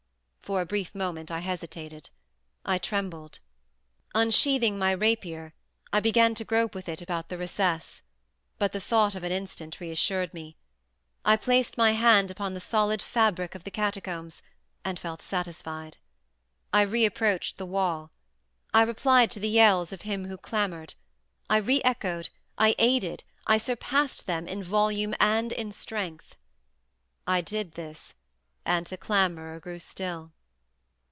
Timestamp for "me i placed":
10.33-11.77